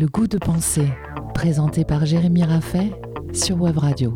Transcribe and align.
Le 0.00 0.06
goût 0.06 0.28
de 0.28 0.38
penser, 0.38 0.86
présenté 1.34 1.84
par 1.84 2.06
Jérémy 2.06 2.44
Raffet 2.44 2.92
sur 3.32 3.60
Web 3.60 3.78
Radio. 3.78 4.14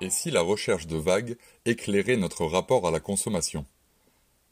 Et 0.00 0.08
si 0.08 0.30
la 0.30 0.40
recherche 0.40 0.86
de 0.86 0.96
vagues 0.96 1.36
éclairait 1.66 2.16
notre 2.16 2.46
rapport 2.46 2.88
à 2.88 2.90
la 2.90 3.00
consommation? 3.00 3.66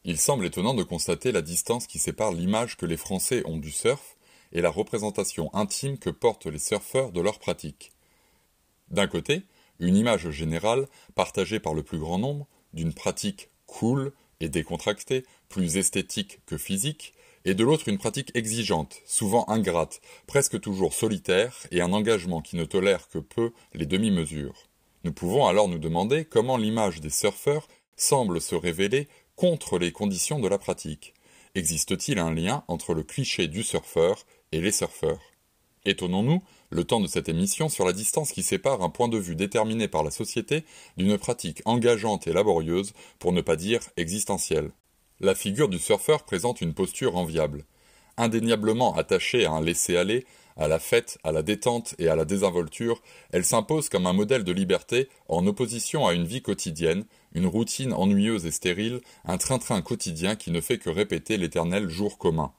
Il 0.04 0.18
semble 0.18 0.44
étonnant 0.44 0.74
de 0.74 0.82
constater 0.82 1.32
la 1.32 1.40
distance 1.40 1.86
qui 1.86 1.98
sépare 1.98 2.32
l'image 2.32 2.76
que 2.76 2.84
les 2.84 2.98
Français 2.98 3.42
ont 3.46 3.56
du 3.56 3.70
surf 3.70 4.18
et 4.52 4.60
la 4.60 4.68
représentation 4.68 5.48
intime 5.54 5.96
que 5.96 6.10
portent 6.10 6.44
les 6.44 6.58
surfeurs 6.58 7.12
de 7.12 7.22
leur 7.22 7.38
pratique. 7.38 7.92
D'un 8.90 9.06
côté, 9.06 9.46
une 9.82 9.96
image 9.96 10.30
générale, 10.30 10.86
partagée 11.14 11.60
par 11.60 11.74
le 11.74 11.82
plus 11.82 11.98
grand 11.98 12.18
nombre, 12.18 12.46
d'une 12.72 12.94
pratique 12.94 13.48
cool 13.66 14.12
et 14.40 14.48
décontractée, 14.48 15.24
plus 15.48 15.76
esthétique 15.76 16.40
que 16.46 16.56
physique, 16.56 17.12
et 17.44 17.54
de 17.54 17.64
l'autre 17.64 17.88
une 17.88 17.98
pratique 17.98 18.30
exigeante, 18.34 19.00
souvent 19.04 19.44
ingrate, 19.48 20.00
presque 20.26 20.60
toujours 20.60 20.94
solitaire, 20.94 21.56
et 21.72 21.80
un 21.80 21.92
engagement 21.92 22.40
qui 22.40 22.56
ne 22.56 22.64
tolère 22.64 23.08
que 23.08 23.18
peu 23.18 23.52
les 23.74 23.86
demi-mesures. 23.86 24.68
Nous 25.04 25.12
pouvons 25.12 25.46
alors 25.46 25.68
nous 25.68 25.80
demander 25.80 26.24
comment 26.24 26.56
l'image 26.56 27.00
des 27.00 27.10
surfeurs 27.10 27.66
semble 27.96 28.40
se 28.40 28.54
révéler 28.54 29.08
contre 29.34 29.78
les 29.78 29.90
conditions 29.90 30.38
de 30.38 30.48
la 30.48 30.58
pratique. 30.58 31.14
Existe-t-il 31.56 32.20
un 32.20 32.32
lien 32.32 32.62
entre 32.68 32.94
le 32.94 33.02
cliché 33.02 33.48
du 33.48 33.64
surfeur 33.64 34.24
et 34.52 34.60
les 34.60 34.72
surfeurs? 34.72 35.31
Étonnons-nous, 35.84 36.42
le 36.70 36.84
temps 36.84 37.00
de 37.00 37.08
cette 37.08 37.28
émission, 37.28 37.68
sur 37.68 37.84
la 37.84 37.92
distance 37.92 38.30
qui 38.30 38.42
sépare 38.42 38.82
un 38.82 38.88
point 38.88 39.08
de 39.08 39.18
vue 39.18 39.34
déterminé 39.34 39.88
par 39.88 40.04
la 40.04 40.12
société 40.12 40.64
d'une 40.96 41.18
pratique 41.18 41.60
engageante 41.64 42.26
et 42.28 42.32
laborieuse, 42.32 42.92
pour 43.18 43.32
ne 43.32 43.40
pas 43.40 43.56
dire 43.56 43.80
existentielle. 43.96 44.70
La 45.20 45.34
figure 45.34 45.68
du 45.68 45.78
surfeur 45.78 46.24
présente 46.24 46.60
une 46.60 46.74
posture 46.74 47.16
enviable. 47.16 47.64
Indéniablement 48.16 48.94
attachée 48.94 49.44
à 49.44 49.52
un 49.52 49.60
laisser-aller, 49.60 50.24
à 50.56 50.68
la 50.68 50.78
fête, 50.78 51.18
à 51.24 51.32
la 51.32 51.42
détente 51.42 51.94
et 51.98 52.08
à 52.08 52.16
la 52.16 52.24
désinvolture, 52.24 53.02
elle 53.32 53.44
s'impose 53.44 53.88
comme 53.88 54.06
un 54.06 54.12
modèle 54.12 54.44
de 54.44 54.52
liberté 54.52 55.08
en 55.28 55.46
opposition 55.46 56.06
à 56.06 56.12
une 56.12 56.26
vie 56.26 56.42
quotidienne, 56.42 57.04
une 57.32 57.46
routine 57.46 57.92
ennuyeuse 57.92 58.46
et 58.46 58.50
stérile, 58.50 59.00
un 59.24 59.38
train-train 59.38 59.82
quotidien 59.82 60.36
qui 60.36 60.50
ne 60.50 60.60
fait 60.60 60.78
que 60.78 60.90
répéter 60.90 61.38
l'éternel 61.38 61.88
jour 61.88 62.18
commun. 62.18 62.52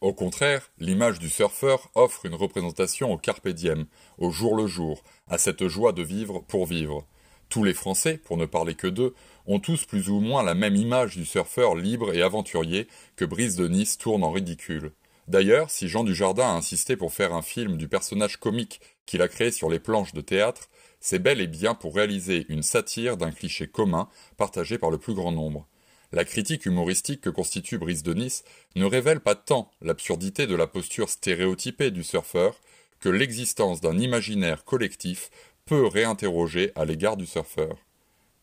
Au 0.00 0.12
contraire, 0.12 0.70
l'image 0.78 1.18
du 1.18 1.28
surfeur 1.28 1.90
offre 1.96 2.24
une 2.24 2.36
représentation 2.36 3.12
au 3.12 3.18
carpe 3.18 3.48
diem, 3.48 3.86
au 4.18 4.30
jour 4.30 4.54
le 4.54 4.68
jour, 4.68 5.02
à 5.26 5.38
cette 5.38 5.66
joie 5.66 5.90
de 5.90 6.02
vivre 6.02 6.38
pour 6.46 6.66
vivre. 6.66 7.04
Tous 7.48 7.64
les 7.64 7.74
Français, 7.74 8.16
pour 8.16 8.36
ne 8.36 8.46
parler 8.46 8.76
que 8.76 8.86
d'eux, 8.86 9.14
ont 9.46 9.58
tous 9.58 9.86
plus 9.86 10.08
ou 10.08 10.20
moins 10.20 10.44
la 10.44 10.54
même 10.54 10.76
image 10.76 11.16
du 11.16 11.24
surfeur 11.24 11.74
libre 11.74 12.14
et 12.14 12.22
aventurier 12.22 12.86
que 13.16 13.24
Brice 13.24 13.56
de 13.56 13.66
Nice 13.66 13.98
tourne 13.98 14.22
en 14.22 14.30
ridicule. 14.30 14.92
D'ailleurs, 15.26 15.68
si 15.68 15.88
Jean 15.88 16.04
Dujardin 16.04 16.46
a 16.46 16.56
insisté 16.56 16.96
pour 16.96 17.12
faire 17.12 17.34
un 17.34 17.42
film 17.42 17.76
du 17.76 17.88
personnage 17.88 18.36
comique 18.36 18.80
qu'il 19.04 19.20
a 19.20 19.26
créé 19.26 19.50
sur 19.50 19.68
les 19.68 19.80
planches 19.80 20.14
de 20.14 20.20
théâtre, 20.20 20.68
c'est 21.00 21.18
bel 21.18 21.40
et 21.40 21.48
bien 21.48 21.74
pour 21.74 21.96
réaliser 21.96 22.46
une 22.48 22.62
satire 22.62 23.16
d'un 23.16 23.32
cliché 23.32 23.66
commun 23.66 24.08
partagé 24.36 24.78
par 24.78 24.92
le 24.92 24.98
plus 24.98 25.14
grand 25.14 25.32
nombre. 25.32 25.66
La 26.12 26.24
critique 26.24 26.64
humoristique 26.64 27.20
que 27.20 27.30
constitue 27.30 27.76
Brice 27.76 28.02
de 28.02 28.14
Nice 28.14 28.44
ne 28.76 28.86
révèle 28.86 29.20
pas 29.20 29.34
tant 29.34 29.70
l'absurdité 29.82 30.46
de 30.46 30.54
la 30.54 30.66
posture 30.66 31.10
stéréotypée 31.10 31.90
du 31.90 32.02
surfeur 32.02 32.58
que 33.00 33.10
l'existence 33.10 33.80
d'un 33.80 33.98
imaginaire 33.98 34.64
collectif 34.64 35.30
peut 35.66 35.86
réinterroger 35.86 36.72
à 36.74 36.86
l'égard 36.86 37.16
du 37.18 37.26
surfeur. 37.26 37.76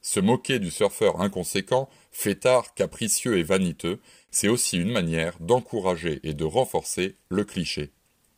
Se 0.02 0.19
moquer 0.19 0.59
du 0.59 0.69
surfeur 0.69 1.19
inconséquent, 1.19 1.89
fêtard, 2.11 2.75
capricieux 2.75 3.39
et 3.39 3.43
vaniteux, 3.43 3.99
c'est 4.30 4.48
aussi 4.48 4.77
une 4.77 4.92
manière 4.92 5.39
d'encourager 5.39 6.20
et 6.21 6.36
de 6.36 6.45
renforcer 6.45 7.15
le 7.30 7.43
cliché. 7.43 7.92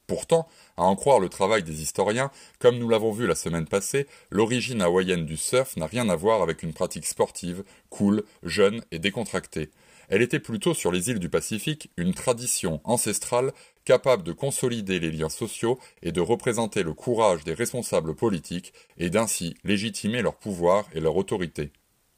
Pourtant, 0.07 0.47
à 0.77 0.83
en 0.83 0.95
croire 0.95 1.19
le 1.19 1.27
travail 1.27 1.63
des 1.63 1.81
historiens, 1.81 2.31
comme 2.59 2.77
nous 2.77 2.87
l'avons 2.87 3.11
vu 3.11 3.27
la 3.27 3.35
semaine 3.35 3.67
passée, 3.67 4.07
l'origine 4.31 4.81
hawaïenne 4.81 5.25
du 5.25 5.35
surf 5.35 5.75
n'a 5.75 5.85
rien 5.85 6.07
à 6.07 6.15
voir 6.15 6.41
avec 6.41 6.63
une 6.63 6.73
pratique 6.73 7.05
sportive, 7.05 7.65
cool, 7.89 8.23
jeune 8.41 8.81
et 8.91 8.99
décontractée. 8.99 9.69
Elle 10.07 10.21
était 10.21 10.39
plutôt 10.39 10.73
sur 10.73 10.93
les 10.93 11.09
îles 11.09 11.19
du 11.19 11.27
Pacifique 11.27 11.91
une 11.97 12.13
tradition 12.13 12.79
ancestrale 12.85 13.51
capable 13.83 14.23
de 14.23 14.31
consolider 14.31 14.99
les 14.99 15.11
liens 15.11 15.27
sociaux 15.27 15.77
et 16.01 16.13
de 16.13 16.21
représenter 16.21 16.83
le 16.83 16.93
courage 16.93 17.43
des 17.43 17.53
responsables 17.53 18.15
politiques 18.15 18.73
et 18.97 19.09
d'ainsi 19.09 19.55
légitimer 19.65 20.21
leur 20.21 20.35
pouvoir 20.35 20.85
et 20.93 21.01
leur 21.01 21.17
autorité. 21.17 21.71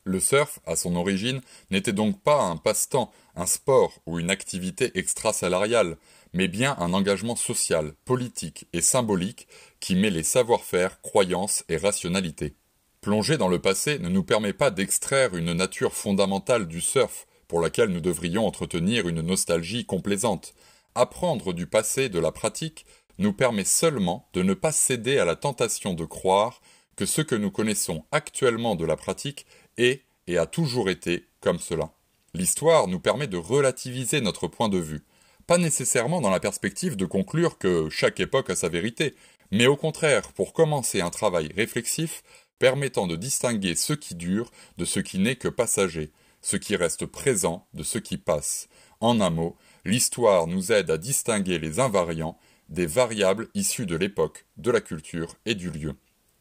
Le 0.03 0.19
surf, 0.19 0.59
à 0.65 0.75
son 0.75 0.95
origine, 0.95 1.41
n'était 1.71 1.93
donc 1.93 2.21
pas 2.21 2.41
un 2.41 2.57
passe-temps, 2.57 3.11
un 3.35 3.45
sport 3.45 3.93
ou 4.05 4.19
une 4.19 4.31
activité 4.31 4.91
extrasalariale, 4.97 5.97
mais 6.33 6.47
bien 6.47 6.75
un 6.79 6.93
engagement 6.93 7.35
social, 7.35 7.93
politique 8.05 8.67
et 8.73 8.81
symbolique 8.81 9.47
qui 9.79 9.95
met 9.95 10.09
les 10.09 10.23
savoir-faire, 10.23 11.01
croyances 11.01 11.63
et 11.69 11.77
rationalité. 11.77 12.55
Plonger 13.01 13.37
dans 13.37 13.47
le 13.47 13.59
passé 13.59 13.97
ne 13.99 14.09
nous 14.09 14.23
permet 14.23 14.53
pas 14.53 14.71
d'extraire 14.71 15.35
une 15.35 15.53
nature 15.53 15.93
fondamentale 15.93 16.67
du 16.67 16.81
surf, 16.81 17.27
pour 17.47 17.61
laquelle 17.61 17.89
nous 17.89 18.01
devrions 18.01 18.45
entretenir 18.45 19.07
une 19.07 19.21
nostalgie 19.21 19.85
complaisante. 19.85 20.53
Apprendre 20.95 21.53
du 21.53 21.65
passé 21.65 22.09
de 22.09 22.19
la 22.19 22.31
pratique 22.31 22.85
nous 23.17 23.33
permet 23.33 23.65
seulement 23.65 24.27
de 24.33 24.43
ne 24.43 24.53
pas 24.53 24.71
céder 24.71 25.17
à 25.17 25.25
la 25.25 25.35
tentation 25.35 25.93
de 25.93 26.05
croire 26.05 26.61
que 26.95 27.05
ce 27.05 27.21
que 27.21 27.35
nous 27.35 27.51
connaissons 27.51 28.05
actuellement 28.11 28.75
de 28.75 28.85
la 28.85 28.95
pratique 28.95 29.45
est 29.77 30.03
et 30.27 30.37
a 30.37 30.45
toujours 30.45 30.89
été 30.89 31.25
comme 31.41 31.59
cela. 31.59 31.91
L'histoire 32.33 32.87
nous 32.87 32.99
permet 32.99 33.27
de 33.27 33.37
relativiser 33.37 34.21
notre 34.21 34.47
point 34.47 34.69
de 34.69 34.77
vue, 34.77 35.03
pas 35.49 35.57
nécessairement 35.57 36.21
dans 36.21 36.29
la 36.29 36.39
perspective 36.39 36.95
de 36.95 37.07
conclure 37.07 37.57
que 37.57 37.89
chaque 37.89 38.19
époque 38.19 38.51
a 38.51 38.55
sa 38.55 38.69
vérité, 38.69 39.15
mais 39.49 39.65
au 39.65 39.75
contraire 39.75 40.31
pour 40.33 40.53
commencer 40.53 41.01
un 41.01 41.09
travail 41.09 41.49
réflexif 41.55 42.21
permettant 42.59 43.07
de 43.07 43.15
distinguer 43.15 43.73
ce 43.73 43.93
qui 43.93 44.13
dure 44.13 44.51
de 44.77 44.85
ce 44.85 44.99
qui 44.99 45.17
n'est 45.17 45.37
que 45.37 45.47
passager, 45.47 46.11
ce 46.43 46.55
qui 46.55 46.75
reste 46.75 47.07
présent 47.07 47.65
de 47.73 47.81
ce 47.81 47.97
qui 47.97 48.19
passe. 48.19 48.69
En 48.99 49.21
un 49.21 49.31
mot, 49.31 49.57
l'histoire 49.85 50.45
nous 50.45 50.71
aide 50.71 50.91
à 50.91 50.99
distinguer 50.99 51.57
les 51.57 51.79
invariants 51.79 52.37
des 52.67 52.85
variables 52.85 53.47
issues 53.55 53.87
de 53.87 53.95
l'époque, 53.95 54.45
de 54.57 54.69
la 54.69 54.81
culture 54.81 55.35
et 55.47 55.55
du 55.55 55.71
lieu. 55.71 55.95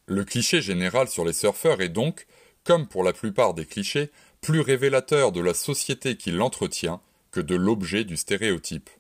Le 0.05 0.23
cliché 0.23 0.61
général 0.61 1.09
sur 1.09 1.25
les 1.25 1.33
surfeurs 1.33 1.81
est 1.81 1.89
donc, 1.89 2.27
comme 2.63 2.87
pour 2.87 3.05
la 3.05 3.15
plupart 3.15 3.55
des 3.55 3.65
clichés, 3.65 4.11
plus 4.43 4.61
révélateur 4.61 5.33
de 5.33 5.41
la 5.41 5.55
société 5.55 6.19
qui 6.19 6.31
l'entretient 6.31 7.01
que 7.31 7.41
de 7.41 7.55
l'objet 7.55 8.05
du 8.05 8.19
stéréotype. 8.19 8.91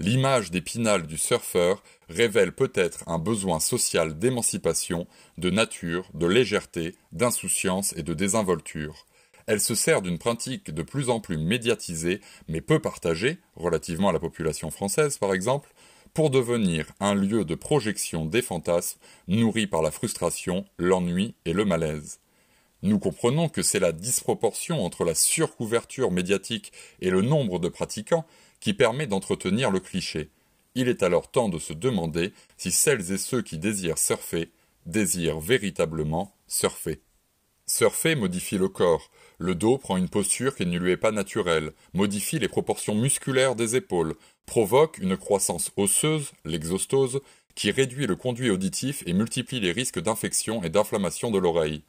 L'image 0.00 0.52
d'épinal 0.52 1.08
du 1.08 1.18
surfeur 1.18 1.82
révèle 2.08 2.52
peut-être 2.52 3.02
un 3.08 3.18
besoin 3.18 3.58
social 3.58 4.16
d'émancipation, 4.16 5.08
de 5.38 5.50
nature, 5.50 6.08
de 6.14 6.26
légèreté, 6.26 6.94
d'insouciance 7.10 7.92
et 7.96 8.04
de 8.04 8.14
désinvolture. 8.14 9.06
Elle 9.48 9.60
se 9.60 9.74
sert 9.74 10.00
d'une 10.00 10.18
pratique 10.18 10.70
de 10.72 10.82
plus 10.82 11.10
en 11.10 11.18
plus 11.18 11.36
médiatisée, 11.36 12.20
mais 12.46 12.60
peu 12.60 12.78
partagée, 12.78 13.38
relativement 13.56 14.10
à 14.10 14.12
la 14.12 14.20
population 14.20 14.70
française 14.70 15.18
par 15.18 15.34
exemple, 15.34 15.74
pour 16.14 16.30
devenir 16.30 16.86
un 17.00 17.14
lieu 17.14 17.44
de 17.44 17.56
projection 17.56 18.24
des 18.24 18.42
fantasmes 18.42 19.00
nourris 19.26 19.66
par 19.66 19.82
la 19.82 19.90
frustration, 19.90 20.64
l'ennui 20.78 21.34
et 21.44 21.52
le 21.52 21.64
malaise. 21.64 22.20
Nous 22.82 22.98
comprenons 22.98 23.48
que 23.48 23.62
c'est 23.62 23.80
la 23.80 23.92
disproportion 23.92 24.84
entre 24.84 25.04
la 25.04 25.14
surcouverture 25.14 26.10
médiatique 26.10 26.72
et 27.00 27.10
le 27.10 27.22
nombre 27.22 27.58
de 27.58 27.68
pratiquants 27.68 28.26
qui 28.60 28.72
permet 28.72 29.06
d'entretenir 29.06 29.70
le 29.70 29.80
cliché. 29.80 30.30
Il 30.74 30.88
est 30.88 31.02
alors 31.02 31.30
temps 31.30 31.48
de 31.48 31.58
se 31.58 31.72
demander 31.72 32.32
si 32.56 32.70
celles 32.70 33.12
et 33.12 33.18
ceux 33.18 33.42
qui 33.42 33.58
désirent 33.58 33.98
surfer 33.98 34.52
désirent 34.86 35.40
véritablement 35.40 36.34
surfer. 36.46 37.00
Surfer 37.66 38.14
modifie 38.14 38.56
le 38.58 38.68
corps, 38.68 39.10
le 39.38 39.54
dos 39.54 39.76
prend 39.76 39.96
une 39.96 40.08
posture 40.08 40.54
qui 40.54 40.64
ne 40.64 40.78
lui 40.78 40.92
est 40.92 40.96
pas 40.96 41.12
naturelle, 41.12 41.72
modifie 41.92 42.38
les 42.38 42.48
proportions 42.48 42.94
musculaires 42.94 43.56
des 43.56 43.76
épaules, 43.76 44.14
provoque 44.46 44.98
une 44.98 45.16
croissance 45.16 45.70
osseuse, 45.76 46.32
l'exostose, 46.44 47.20
qui 47.54 47.70
réduit 47.70 48.06
le 48.06 48.16
conduit 48.16 48.50
auditif 48.50 49.02
et 49.06 49.12
multiplie 49.12 49.60
les 49.60 49.72
risques 49.72 50.00
d'infection 50.00 50.62
et 50.62 50.70
d'inflammation 50.70 51.30
de 51.30 51.38
l'oreille. 51.38 51.82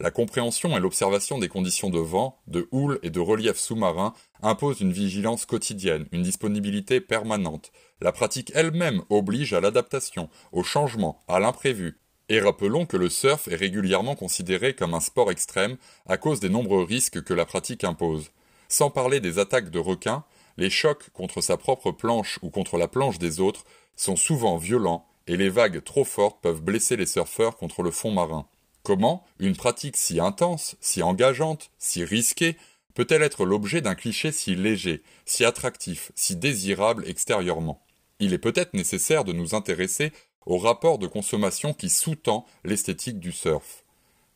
La 0.00 0.10
compréhension 0.10 0.76
et 0.76 0.80
l'observation 0.80 1.38
des 1.38 1.48
conditions 1.48 1.88
de 1.88 2.00
vent, 2.00 2.40
de 2.48 2.68
houle 2.72 2.98
et 3.04 3.10
de 3.10 3.20
relief 3.20 3.56
sous-marin 3.56 4.12
imposent 4.42 4.80
une 4.80 4.92
vigilance 4.92 5.46
quotidienne, 5.46 6.06
une 6.10 6.22
disponibilité 6.22 7.00
permanente. 7.00 7.70
La 8.00 8.10
pratique 8.10 8.50
elle-même 8.56 9.02
oblige 9.08 9.54
à 9.54 9.60
l'adaptation, 9.60 10.28
au 10.50 10.64
changement, 10.64 11.22
à 11.28 11.38
l'imprévu. 11.38 12.00
Et 12.28 12.40
rappelons 12.40 12.86
que 12.86 12.96
le 12.96 13.08
surf 13.08 13.46
est 13.46 13.54
régulièrement 13.54 14.16
considéré 14.16 14.74
comme 14.74 14.94
un 14.94 15.00
sport 15.00 15.30
extrême 15.30 15.76
à 16.06 16.16
cause 16.16 16.40
des 16.40 16.48
nombreux 16.48 16.82
risques 16.82 17.22
que 17.22 17.34
la 17.34 17.44
pratique 17.44 17.84
impose. 17.84 18.32
Sans 18.66 18.90
parler 18.90 19.20
des 19.20 19.38
attaques 19.38 19.70
de 19.70 19.78
requins, 19.78 20.24
les 20.56 20.70
chocs 20.70 21.10
contre 21.10 21.40
sa 21.40 21.56
propre 21.56 21.92
planche 21.92 22.40
ou 22.42 22.50
contre 22.50 22.78
la 22.78 22.88
planche 22.88 23.20
des 23.20 23.38
autres 23.38 23.64
sont 23.94 24.16
souvent 24.16 24.56
violents 24.56 25.06
et 25.28 25.36
les 25.36 25.50
vagues 25.50 25.84
trop 25.84 26.04
fortes 26.04 26.40
peuvent 26.42 26.62
blesser 26.62 26.96
les 26.96 27.06
surfeurs 27.06 27.56
contre 27.56 27.82
le 27.82 27.92
fond 27.92 28.10
marin. 28.10 28.46
Comment 28.84 29.24
une 29.38 29.56
pratique 29.56 29.96
si 29.96 30.20
intense, 30.20 30.76
si 30.78 31.02
engageante, 31.02 31.70
si 31.78 32.04
risquée 32.04 32.58
peut-elle 32.92 33.22
être 33.22 33.46
l'objet 33.46 33.80
d'un 33.80 33.94
cliché 33.94 34.30
si 34.30 34.54
léger, 34.54 35.02
si 35.24 35.42
attractif, 35.46 36.12
si 36.14 36.36
désirable 36.36 37.08
extérieurement? 37.08 37.82
Il 38.20 38.34
est 38.34 38.38
peut-être 38.38 38.74
nécessaire 38.74 39.24
de 39.24 39.32
nous 39.32 39.54
intéresser 39.54 40.12
au 40.44 40.58
rapport 40.58 40.98
de 40.98 41.06
consommation 41.06 41.72
qui 41.72 41.88
sous-tend 41.88 42.44
l'esthétique 42.62 43.18
du 43.18 43.32
surf. 43.32 43.84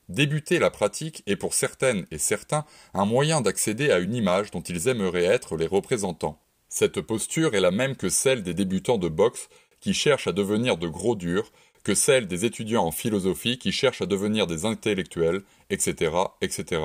Débuter 0.09 0.59
la 0.59 0.71
pratique 0.71 1.23
est 1.27 1.37
pour 1.37 1.53
certaines 1.53 2.07
et 2.11 2.17
certains 2.17 2.65
un 2.95 3.05
moyen 3.05 3.43
d'accéder 3.43 3.91
à 3.91 3.99
une 3.99 4.15
image 4.15 4.51
dont 4.51 4.63
ils 4.63 4.89
aimeraient 4.89 5.25
être 5.25 5.59
les 5.59 5.67
représentants. 5.67 6.41
Cette 6.71 7.03
posture 7.03 7.55
est 7.55 7.61
la 7.61 7.71
même 7.71 7.97
que 7.97 8.09
celle 8.09 8.43
des 8.43 8.55
débutants 8.55 8.97
de 8.97 9.09
boxe 9.09 9.51
qui 9.81 9.93
cherchent 9.93 10.27
à 10.27 10.33
devenir 10.33 10.79
de 10.79 10.89
gros 10.89 11.17
durs, 11.17 11.53
que 11.89 11.95
celle 11.95 12.27
des 12.27 12.45
étudiants 12.45 12.85
en 12.85 12.91
philosophie 12.91 13.57
qui 13.57 13.73
cherchent 13.73 14.03
à 14.03 14.07
devenir 14.07 14.47
des 14.47 14.67
intellectuels, 14.67 15.41
etc., 15.71 16.13
etc. 16.43 16.83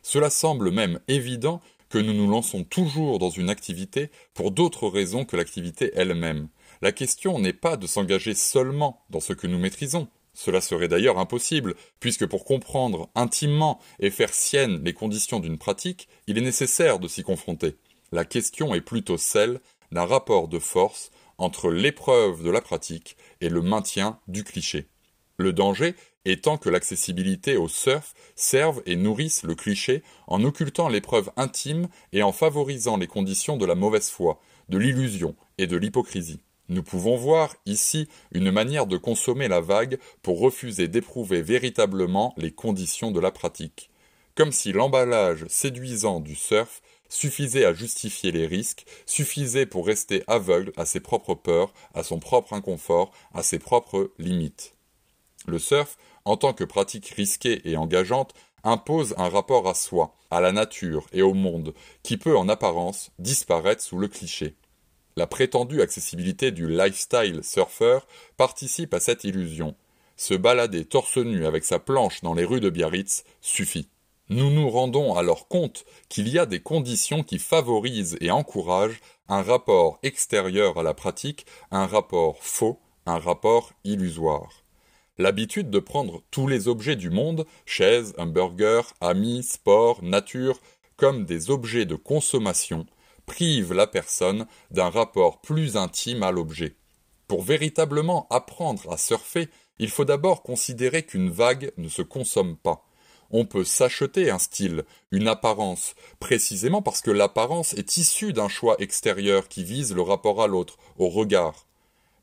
Cela 0.00 0.30
semble 0.30 0.70
même 0.70 1.00
évident 1.06 1.60
que 1.90 1.98
nous 1.98 2.14
nous 2.14 2.30
lançons 2.30 2.64
toujours 2.64 3.18
dans 3.18 3.28
une 3.28 3.50
activité 3.50 4.10
pour 4.32 4.50
d'autres 4.50 4.88
raisons 4.88 5.26
que 5.26 5.36
l'activité 5.36 5.90
elle-même. 5.94 6.48
La 6.80 6.92
question 6.92 7.38
n'est 7.38 7.52
pas 7.52 7.76
de 7.76 7.86
s'engager 7.86 8.32
seulement 8.32 9.04
dans 9.10 9.20
ce 9.20 9.34
que 9.34 9.46
nous 9.46 9.58
maîtrisons. 9.58 10.08
Cela 10.32 10.62
serait 10.62 10.88
d'ailleurs 10.88 11.18
impossible, 11.18 11.74
puisque 12.00 12.24
pour 12.24 12.46
comprendre 12.46 13.10
intimement 13.14 13.78
et 14.00 14.08
faire 14.08 14.32
sienne 14.32 14.82
les 14.82 14.94
conditions 14.94 15.40
d'une 15.40 15.58
pratique, 15.58 16.08
il 16.26 16.38
est 16.38 16.40
nécessaire 16.40 17.00
de 17.00 17.08
s'y 17.08 17.22
confronter. 17.22 17.76
La 18.12 18.24
question 18.24 18.74
est 18.74 18.80
plutôt 18.80 19.18
celle 19.18 19.60
d'un 19.92 20.06
rapport 20.06 20.48
de 20.48 20.58
force 20.58 21.10
entre 21.38 21.70
l'épreuve 21.70 22.42
de 22.42 22.50
la 22.50 22.60
pratique 22.60 23.16
et 23.40 23.48
le 23.48 23.62
maintien 23.62 24.18
du 24.28 24.44
cliché. 24.44 24.88
Le 25.36 25.52
danger 25.52 25.94
étant 26.24 26.58
que 26.58 26.68
l'accessibilité 26.68 27.56
au 27.56 27.68
surf 27.68 28.14
serve 28.34 28.82
et 28.86 28.96
nourrisse 28.96 29.44
le 29.44 29.54
cliché 29.54 30.02
en 30.26 30.42
occultant 30.44 30.88
l'épreuve 30.88 31.30
intime 31.36 31.88
et 32.12 32.22
en 32.22 32.32
favorisant 32.32 32.96
les 32.96 33.06
conditions 33.06 33.56
de 33.56 33.64
la 33.64 33.76
mauvaise 33.76 34.10
foi, 34.10 34.40
de 34.68 34.78
l'illusion 34.78 35.36
et 35.56 35.66
de 35.66 35.76
l'hypocrisie. 35.76 36.40
Nous 36.68 36.82
pouvons 36.82 37.16
voir 37.16 37.54
ici 37.64 38.08
une 38.32 38.50
manière 38.50 38.86
de 38.86 38.98
consommer 38.98 39.48
la 39.48 39.60
vague 39.60 39.98
pour 40.22 40.38
refuser 40.38 40.86
d'éprouver 40.86 41.40
véritablement 41.40 42.34
les 42.36 42.50
conditions 42.50 43.10
de 43.10 43.20
la 43.20 43.30
pratique. 43.30 43.90
Comme 44.34 44.52
si 44.52 44.72
l'emballage 44.72 45.46
séduisant 45.48 46.20
du 46.20 46.34
surf 46.34 46.82
suffisait 47.08 47.64
à 47.64 47.74
justifier 47.74 48.32
les 48.32 48.46
risques, 48.46 48.84
suffisait 49.06 49.66
pour 49.66 49.86
rester 49.86 50.22
aveugle 50.26 50.72
à 50.76 50.84
ses 50.84 51.00
propres 51.00 51.34
peurs, 51.34 51.72
à 51.94 52.02
son 52.02 52.18
propre 52.18 52.52
inconfort, 52.52 53.12
à 53.34 53.42
ses 53.42 53.58
propres 53.58 54.10
limites. 54.18 54.74
Le 55.46 55.58
surf, 55.58 55.96
en 56.24 56.36
tant 56.36 56.52
que 56.52 56.64
pratique 56.64 57.08
risquée 57.08 57.62
et 57.64 57.76
engageante, 57.76 58.34
impose 58.64 59.14
un 59.16 59.28
rapport 59.28 59.68
à 59.68 59.74
soi, 59.74 60.14
à 60.30 60.40
la 60.40 60.52
nature 60.52 61.06
et 61.12 61.22
au 61.22 61.34
monde, 61.34 61.74
qui 62.02 62.16
peut 62.16 62.36
en 62.36 62.48
apparence 62.48 63.10
disparaître 63.18 63.82
sous 63.82 63.98
le 63.98 64.08
cliché. 64.08 64.56
La 65.16 65.26
prétendue 65.26 65.80
accessibilité 65.80 66.52
du 66.52 66.68
lifestyle 66.68 67.42
surfer 67.42 67.98
participe 68.36 68.94
à 68.94 69.00
cette 69.00 69.24
illusion. 69.24 69.74
Se 70.16 70.34
balader 70.34 70.84
torse 70.84 71.16
nu 71.16 71.46
avec 71.46 71.64
sa 71.64 71.78
planche 71.78 72.20
dans 72.22 72.34
les 72.34 72.44
rues 72.44 72.60
de 72.60 72.70
Biarritz 72.70 73.24
suffit. 73.40 73.88
Nous 74.30 74.50
nous 74.50 74.68
rendons 74.68 75.14
alors 75.14 75.48
compte 75.48 75.86
qu'il 76.10 76.28
y 76.28 76.38
a 76.38 76.44
des 76.44 76.60
conditions 76.60 77.22
qui 77.22 77.38
favorisent 77.38 78.18
et 78.20 78.30
encouragent 78.30 79.00
un 79.28 79.40
rapport 79.40 79.98
extérieur 80.02 80.78
à 80.78 80.82
la 80.82 80.92
pratique, 80.92 81.46
un 81.70 81.86
rapport 81.86 82.36
faux, 82.42 82.78
un 83.06 83.18
rapport 83.18 83.72
illusoire. 83.84 84.64
L'habitude 85.16 85.70
de 85.70 85.78
prendre 85.78 86.22
tous 86.30 86.46
les 86.46 86.68
objets 86.68 86.94
du 86.94 87.08
monde, 87.08 87.46
chaises, 87.64 88.14
hamburgers, 88.18 88.92
amis, 89.00 89.42
sport, 89.42 90.02
nature, 90.02 90.60
comme 90.96 91.24
des 91.24 91.50
objets 91.50 91.86
de 91.86 91.96
consommation, 91.96 92.84
prive 93.24 93.72
la 93.72 93.86
personne 93.86 94.46
d'un 94.70 94.90
rapport 94.90 95.40
plus 95.40 95.78
intime 95.78 96.22
à 96.22 96.32
l'objet. 96.32 96.76
Pour 97.28 97.42
véritablement 97.42 98.26
apprendre 98.28 98.92
à 98.92 98.98
surfer, 98.98 99.48
il 99.78 99.88
faut 99.88 100.04
d'abord 100.04 100.42
considérer 100.42 101.02
qu'une 101.04 101.30
vague 101.30 101.72
ne 101.78 101.88
se 101.88 102.02
consomme 102.02 102.56
pas. 102.56 102.87
On 103.30 103.44
peut 103.44 103.64
s'acheter 103.64 104.30
un 104.30 104.38
style, 104.38 104.84
une 105.10 105.28
apparence, 105.28 105.94
précisément 106.18 106.80
parce 106.80 107.02
que 107.02 107.10
l'apparence 107.10 107.74
est 107.74 107.98
issue 107.98 108.32
d'un 108.32 108.48
choix 108.48 108.76
extérieur 108.78 109.48
qui 109.48 109.64
vise 109.64 109.94
le 109.94 110.00
rapport 110.00 110.42
à 110.42 110.46
l'autre, 110.46 110.78
au 110.96 111.08
regard. 111.08 111.66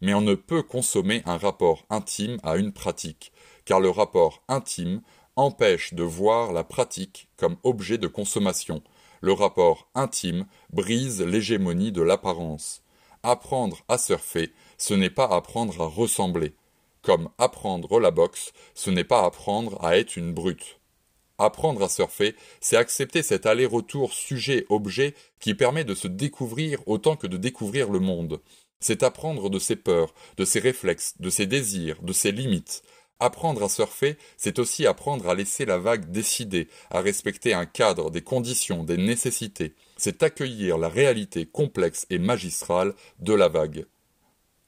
Mais 0.01 0.15
on 0.15 0.21
ne 0.21 0.33
peut 0.33 0.63
consommer 0.63 1.21
un 1.25 1.37
rapport 1.37 1.85
intime 1.91 2.39
à 2.41 2.57
une 2.57 2.73
pratique, 2.73 3.31
car 3.65 3.79
le 3.79 3.89
rapport 3.89 4.41
intime 4.47 5.01
empêche 5.35 5.93
de 5.93 6.03
voir 6.03 6.53
la 6.53 6.63
pratique 6.63 7.27
comme 7.37 7.57
objet 7.63 7.99
de 7.99 8.07
consommation, 8.07 8.81
le 9.21 9.33
rapport 9.33 9.87
intime 9.95 10.45
brise 10.71 11.21
l'hégémonie 11.21 11.91
de 11.91 12.01
l'apparence. 12.01 12.83
Apprendre 13.23 13.83
à 13.87 13.97
surfer, 13.97 14.53
ce 14.77 14.93
n'est 14.93 15.09
pas 15.09 15.25
apprendre 15.25 15.81
à 15.81 15.87
ressembler. 15.87 16.53
Comme 17.01 17.29
apprendre 17.37 17.99
la 17.99 18.11
boxe, 18.11 18.53
ce 18.73 18.89
n'est 18.89 19.03
pas 19.03 19.23
apprendre 19.23 19.83
à 19.83 19.97
être 19.97 20.15
une 20.15 20.33
brute. 20.33 20.79
Apprendre 21.37 21.83
à 21.83 21.89
surfer, 21.89 22.35
c'est 22.61 22.77
accepter 22.77 23.23
cet 23.23 23.45
aller-retour 23.45 24.13
sujet-objet 24.13 25.15
qui 25.39 25.53
permet 25.53 25.83
de 25.83 25.95
se 25.95 26.07
découvrir 26.07 26.79
autant 26.87 27.15
que 27.15 27.27
de 27.27 27.37
découvrir 27.37 27.89
le 27.89 27.99
monde. 27.99 28.41
C'est 28.79 29.03
apprendre 29.03 29.49
de 29.49 29.59
ses 29.59 29.75
peurs, 29.75 30.13
de 30.37 30.45
ses 30.45 30.59
réflexes, 30.59 31.15
de 31.19 31.29
ses 31.29 31.45
désirs, 31.45 32.01
de 32.01 32.13
ses 32.13 32.31
limites, 32.31 32.83
Apprendre 33.19 33.63
à 33.63 33.69
surfer, 33.69 34.17
c'est 34.35 34.59
aussi 34.59 34.85
apprendre 34.85 35.29
à 35.29 35.35
laisser 35.35 35.65
la 35.65 35.77
vague 35.77 36.11
décider, 36.11 36.67
à 36.89 36.99
respecter 36.99 37.53
un 37.53 37.65
cadre, 37.65 38.11
des 38.11 38.21
conditions, 38.21 38.83
des 38.83 38.97
nécessités. 38.97 39.73
C'est 39.95 40.21
accueillir 40.21 40.77
la 40.77 40.89
réalité 40.89 41.45
complexe 41.45 42.05
et 42.09 42.19
magistrale 42.19 42.93
de 43.19 43.33
la 43.33 43.47
vague. 43.47 43.85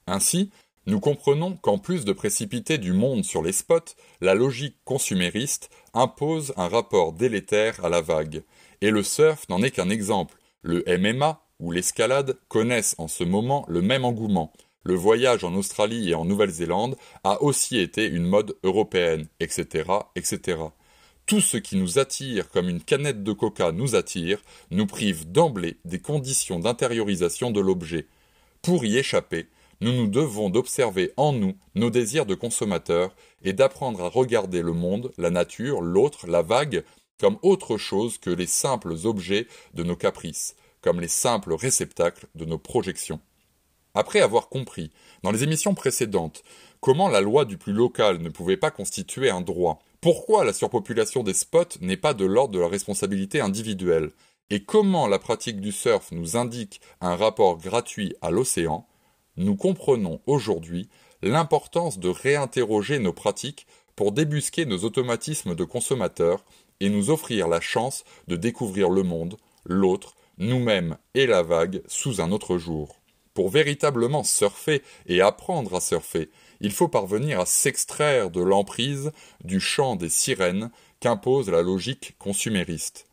Ainsi, 0.08 0.50
nous 0.88 1.00
comprenons 1.00 1.56
qu'en 1.56 1.78
plus 1.78 2.04
de 2.04 2.14
précipiter 2.14 2.80
du 2.80 2.94
monde 2.94 3.24
sur 3.24 3.44
les 3.44 3.52
spots, 3.52 3.94
la 4.22 4.34
logique 4.34 4.78
consumériste 4.84 5.70
impose 5.94 6.54
un 6.58 6.68
rapport 6.68 7.14
délétère 7.14 7.86
à 7.86 7.90
la 7.90 8.02
vague. 8.02 8.42
Et 8.82 8.90
le 8.90 9.04
surf 9.04 9.48
n'en 9.50 9.62
est 9.62 9.72
qu'un 9.72 9.90
exemple. 9.90 10.40
Le 10.64 10.84
MMA 10.98 11.40
ou 11.60 11.72
l'escalade 11.72 12.38
connaissent 12.48 12.96
en 12.98 13.08
ce 13.08 13.24
moment 13.24 13.66
le 13.68 13.82
même 13.82 14.06
engouement 14.06 14.52
le 14.88 14.96
voyage 14.96 15.44
en 15.44 15.54
Australie 15.54 16.10
et 16.10 16.16
en 16.16 16.24
Nouvelle-Zélande 16.24 16.96
a 17.26 17.44
aussi 17.44 17.78
été 17.78 18.08
une 18.08 18.24
mode 18.24 18.56
européenne, 18.64 19.28
etc., 19.42 19.84
etc. 20.16 20.60
Tout 21.26 21.42
ce 21.42 21.58
qui 21.58 21.76
nous 21.76 22.00
attire 22.00 22.50
comme 22.50 22.70
une 22.70 22.82
canette 22.82 23.22
de 23.22 23.34
coca 23.34 23.74
nous 23.74 23.96
attire, 23.96 24.42
nous 24.72 24.88
prive 24.88 25.30
d'emblée 25.30 25.76
des 25.84 26.00
conditions 26.00 26.60
d'intériorisation 26.60 27.52
de 27.52 27.60
l'objet. 27.60 28.08
Pour 28.62 28.86
y 28.86 28.98
échapper, 28.98 29.48
nous 29.82 29.92
nous 29.92 30.08
devons 30.08 30.50
d'observer 30.50 31.14
en 31.18 31.34
nous 31.34 31.56
nos 31.76 31.90
désirs 31.90 32.26
de 32.26 32.36
consommateurs 32.36 33.16
et 33.44 33.54
d'apprendre 33.54 34.04
à 34.04 34.10
regarder 34.10 34.62
le 34.62 34.74
monde, 34.74 35.12
la 35.18 35.30
nature, 35.30 35.82
l'autre, 35.82 36.28
la 36.28 36.42
vague, 36.42 36.84
comme 37.20 37.38
autre 37.42 37.78
chose 37.78 38.18
que 38.18 38.30
les 38.30 38.48
simples 38.48 38.96
objets 39.06 39.48
de 39.74 39.84
nos 39.84 39.96
caprices, 39.96 40.56
comme 40.82 41.02
les 41.02 41.08
simples 41.08 41.54
réceptacles 41.54 42.28
de 42.36 42.46
nos 42.46 42.58
projections. 42.58 43.20
Après 43.94 44.22
avoir 44.22 44.50
compris, 44.50 44.92
dans 45.24 45.32
les 45.32 45.44
émissions 45.44 45.74
précédentes, 45.74 46.44
comment 46.82 47.10
la 47.10 47.22
loi 47.22 47.46
du 47.46 47.58
plus 47.58 47.74
local 47.74 48.20
ne 48.20 48.30
pouvait 48.30 48.58
pas 48.58 48.72
constituer 48.72 49.30
un 49.30 49.42
droit, 49.42 49.80
pourquoi 50.02 50.46
la 50.46 50.54
surpopulation 50.54 51.24
des 51.24 51.34
spots 51.34 51.80
n'est 51.82 51.98
pas 51.98 52.14
de 52.14 52.26
l'ordre 52.26 52.54
de 52.54 52.60
la 52.60 52.68
responsabilité 52.68 53.42
individuelle, 53.42 54.12
et 54.50 54.64
comment 54.64 55.08
la 55.08 55.20
pratique 55.20 55.60
du 55.60 55.72
surf 55.72 56.12
nous 56.12 56.38
indique 56.38 56.80
un 57.02 57.16
rapport 57.16 57.58
gratuit 57.58 58.16
à 58.22 58.30
l'océan, 58.30 58.88
nous 59.38 59.56
comprenons 59.56 60.20
aujourd'hui 60.26 60.90
l'importance 61.22 62.00
de 62.00 62.10
réinterroger 62.10 63.00
nos 63.00 63.14
pratiques 63.14 63.68
pour 63.96 64.12
débusquer 64.12 64.66
nos 64.66 64.84
automatismes 64.84 65.56
de 65.56 65.64
consommateurs 65.64 66.46
et 66.80 66.90
nous 66.90 67.10
offrir 67.10 67.48
la 67.48 67.62
chance 67.62 68.04
de 68.28 68.36
découvrir 68.36 68.90
le 68.90 69.04
monde, 69.04 69.38
l'autre, 69.66 70.16
nous-mêmes 70.38 70.98
et 71.16 71.26
la 71.26 71.42
vague 71.42 71.82
sous 71.88 72.22
un 72.22 72.32
autre 72.32 72.58
jour. 72.58 73.00
Pour 73.34 73.50
véritablement 73.50 74.24
surfer 74.24 74.82
et 75.06 75.22
apprendre 75.22 75.76
à 75.76 75.82
surfer, 75.82 76.30
il 76.60 76.72
faut 76.72 76.88
parvenir 76.88 77.40
à 77.40 77.46
s'extraire 77.46 78.32
de 78.32 78.42
l'emprise 78.42 79.12
du 79.44 79.60
chant 79.60 79.96
des 79.96 80.10
sirènes 80.10 80.72
qu'impose 81.00 81.50
la 81.50 81.62
logique 81.62 82.16
consumériste. 82.18 83.08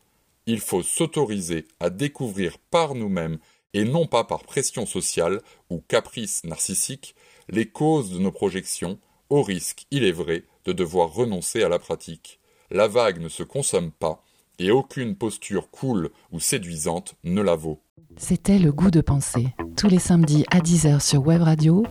Il 0.47 0.59
faut 0.59 0.83
s'autoriser 0.83 1.67
à 1.79 1.89
découvrir 1.89 2.57
par 2.71 2.95
nous-mêmes 2.95 3.39
et 3.75 3.83
non 3.83 4.07
pas 4.07 4.23
par 4.23 4.43
pression 4.43 4.85
sociale 4.85 5.41
ou 5.69 5.83
caprice 5.87 6.45
narcissique 6.45 7.13
les 7.49 7.67
causes 7.67 8.09
de 8.09 8.19
nos 8.19 8.31
projections, 8.31 8.97
au 9.29 9.43
risque, 9.43 9.85
il 9.91 10.05
est 10.05 10.13
vrai, 10.13 10.45
de 10.63 10.71
devoir 10.71 11.13
renoncer 11.13 11.61
à 11.61 11.69
la 11.69 11.77
pratique. 11.77 12.39
La 12.71 12.87
vague 12.87 13.19
ne 13.19 13.27
se 13.27 13.43
consomme 13.43 13.91
pas, 13.91 14.23
et 14.59 14.71
aucune 14.71 15.15
posture 15.15 15.69
cool 15.69 16.09
ou 16.31 16.39
séduisante 16.39 17.15
ne 17.25 17.41
la 17.41 17.55
vaut. 17.55 17.81
C'était 18.17 18.59
le 18.59 18.71
goût 18.71 18.91
de 18.91 19.01
penser, 19.01 19.47
tous 19.75 19.89
les 19.89 19.99
samedis 19.99 20.45
à 20.51 20.59
10h 20.59 21.01
sur 21.01 21.27
Web 21.27 21.41
Radio, 21.41 21.85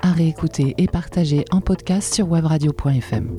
à 0.00 0.12
réécouter 0.12 0.74
et 0.78 0.86
partager 0.86 1.44
en 1.50 1.60
podcast 1.60 2.14
sur 2.14 2.26
webradio.fm. 2.26 3.36